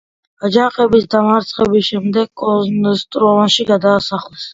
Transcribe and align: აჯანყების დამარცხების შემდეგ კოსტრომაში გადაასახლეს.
აჯანყების 0.47 1.03
დამარცხების 1.15 1.89
შემდეგ 1.89 2.31
კოსტრომაში 2.45 3.67
გადაასახლეს. 3.73 4.49